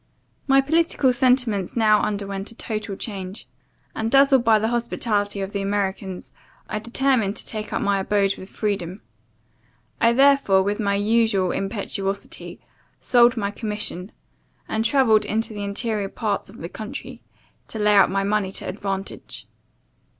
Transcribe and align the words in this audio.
My 0.47 0.61
political 0.61 1.13
sentiments 1.13 1.75
now 1.77 2.01
underwent 2.01 2.49
a 2.49 2.55
total 2.55 2.95
change; 2.95 3.47
and, 3.95 4.09
dazzled 4.09 4.43
by 4.43 4.57
the 4.57 4.69
hospitality 4.69 5.41
of 5.41 5.51
the 5.51 5.61
Americans, 5.61 6.31
I 6.67 6.79
determined 6.79 7.35
to 7.35 7.45
take 7.45 7.71
up 7.71 7.83
my 7.83 7.99
abode 7.99 8.35
with 8.35 8.49
freedom. 8.49 9.03
I, 10.01 10.11
therefore, 10.13 10.63
with 10.63 10.79
my 10.79 10.95
usual 10.95 11.51
impetuosity, 11.51 12.59
sold 12.99 13.37
my 13.37 13.51
commission, 13.51 14.11
and 14.67 14.83
travelled 14.83 15.23
into 15.23 15.53
the 15.53 15.63
interior 15.63 16.09
parts 16.09 16.49
of 16.49 16.57
the 16.57 16.67
country, 16.69 17.21
to 17.67 17.77
lay 17.77 17.93
out 17.93 18.09
my 18.09 18.23
money 18.23 18.51
to 18.53 18.67
advantage. 18.67 19.45